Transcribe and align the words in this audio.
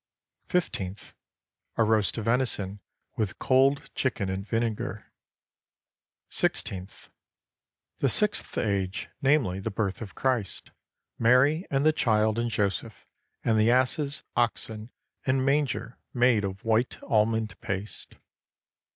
Fifteenth 0.47 1.13
A 1.77 1.83
roast 1.83 2.17
of 2.17 2.25
venison 2.25 2.79
with 3.17 3.37
cold 3.37 3.87
chicken 3.93 4.29
in 4.29 4.43
vinegar. 4.43 5.13
282 6.31 6.33
A 6.33 6.39
FUNERAL 6.39 6.81
MENU 6.81 6.89
Sixteenth 6.89 7.13
The 7.99 8.09
sixth 8.09 8.57
age, 8.57 9.09
namely, 9.21 9.59
the 9.59 9.69
birth 9.69 10.01
of 10.01 10.15
Christ. 10.15 10.71
Mary 11.19 11.67
and 11.69 11.85
the 11.85 11.93
Child 11.93 12.39
and 12.39 12.49
Joseph 12.49 13.05
and 13.45 13.59
the 13.59 13.69
asses, 13.69 14.23
oxen, 14.35 14.89
and 15.27 15.45
manger 15.45 15.99
made 16.15 16.43
of 16.43 16.65
white 16.65 16.97
almond 17.03 17.61
paste. 17.61 18.15